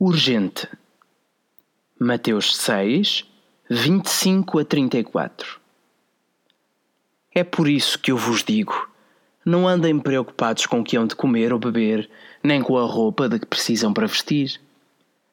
[0.00, 0.66] urgente.
[1.98, 3.26] Mateus 6,
[3.68, 5.60] 25 a 34.
[7.34, 8.88] É por isso que eu vos digo:
[9.44, 12.08] não andem preocupados com o que hão de comer ou beber,
[12.42, 14.58] nem com a roupa de que precisam para vestir.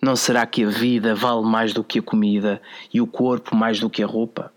[0.00, 2.62] Não será que a vida vale mais do que a comida
[2.94, 4.52] e o corpo mais do que a roupa?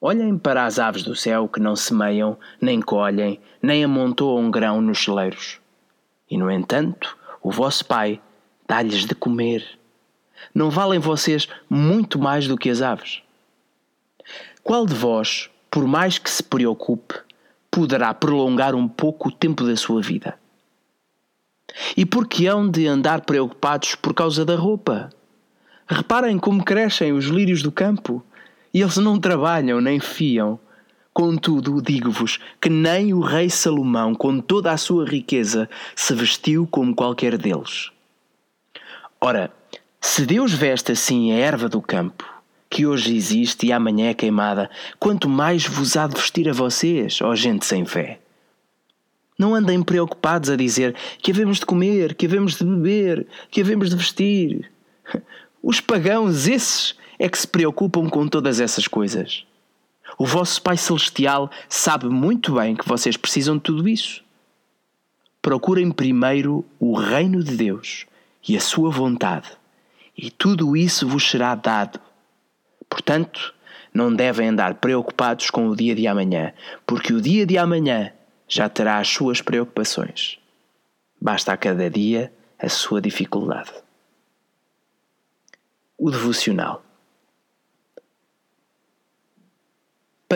[0.00, 5.04] Olhem para as aves do céu que não semeiam, nem colhem, nem amontoam grão nos
[5.04, 5.60] celeiros.
[6.28, 8.20] E, no entanto, o vosso Pai
[8.68, 9.66] dá-lhes de comer.
[10.54, 13.22] Não valem vocês muito mais do que as aves?
[14.62, 17.14] Qual de vós, por mais que se preocupe,
[17.70, 20.38] poderá prolongar um pouco o tempo da sua vida?
[21.96, 25.10] E por que hão de andar preocupados por causa da roupa?
[25.86, 28.24] Reparem como crescem os lírios do campo,
[28.72, 30.58] e eles não trabalham nem fiam.
[31.12, 36.94] Contudo, digo-vos que nem o rei Salomão, com toda a sua riqueza, se vestiu como
[36.94, 37.90] qualquer deles.
[39.28, 39.52] Ora,
[40.00, 42.24] se Deus veste assim a erva do campo,
[42.70, 47.20] que hoje existe e amanhã é queimada, quanto mais vos há de vestir a vocês,
[47.20, 48.20] ó gente sem fé.
[49.36, 53.90] Não andem preocupados a dizer que havemos de comer, que havemos de beber, que havemos
[53.90, 54.70] de vestir.
[55.60, 59.44] Os pagãos, esses, é que se preocupam com todas essas coisas.
[60.16, 64.22] O vosso Pai Celestial sabe muito bem que vocês precisam de tudo isso.
[65.42, 68.06] Procurem primeiro o reino de Deus
[68.48, 69.50] e a sua vontade,
[70.16, 72.00] e tudo isso vos será dado.
[72.88, 73.54] Portanto,
[73.92, 76.52] não devem andar preocupados com o dia de amanhã,
[76.86, 78.12] porque o dia de amanhã
[78.48, 80.38] já terá as suas preocupações.
[81.20, 83.72] Basta a cada dia a sua dificuldade.
[85.98, 86.85] O devocional.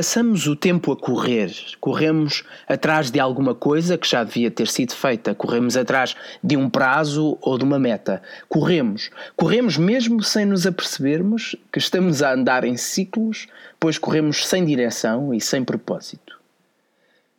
[0.01, 4.95] Passamos o tempo a correr, corremos atrás de alguma coisa que já devia ter sido
[4.95, 8.23] feita, corremos atrás de um prazo ou de uma meta.
[8.49, 13.47] Corremos, corremos mesmo sem nos apercebermos que estamos a andar em ciclos,
[13.79, 16.41] pois corremos sem direção e sem propósito.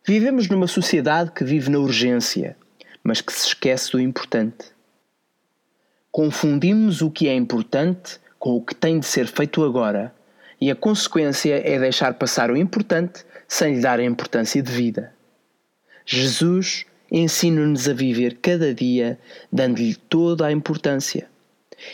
[0.05, 2.55] Vivemos numa sociedade que vive na urgência,
[3.03, 4.65] mas que se esquece do importante.
[6.11, 10.13] Confundimos o que é importante com o que tem de ser feito agora
[10.61, 15.11] e a consequência é deixar passar o importante sem lhe dar a importância devida.
[16.05, 19.19] Jesus ensina-nos a viver cada dia
[19.51, 21.27] dando-lhe toda a importância.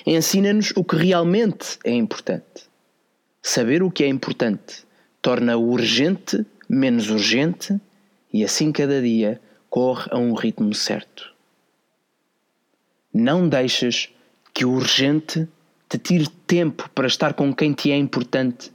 [0.06, 2.68] Ensina-nos o que realmente é importante.
[3.42, 4.86] Saber o que é importante
[5.22, 7.80] torna o urgente menos urgente
[8.34, 9.40] e assim cada dia
[9.70, 11.34] corre a um ritmo certo.
[13.14, 14.10] Não deixes
[14.54, 15.48] que o urgente
[15.90, 18.72] te tire tempo para estar com quem te é importante,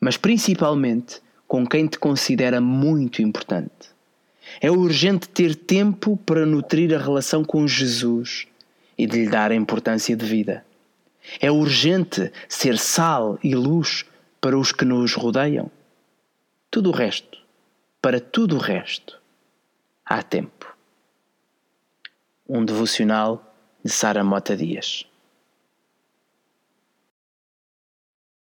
[0.00, 3.94] mas principalmente com quem te considera muito importante.
[4.60, 8.46] É urgente ter tempo para nutrir a relação com Jesus
[8.96, 10.64] e de lhe dar a importância de vida.
[11.40, 14.04] É urgente ser sal e luz
[14.40, 15.70] para os que nos rodeiam.
[16.70, 17.38] Tudo o resto,
[18.02, 19.18] para tudo o resto,
[20.04, 20.76] há tempo.
[22.46, 25.06] Um devocional de Sara Mota Dias.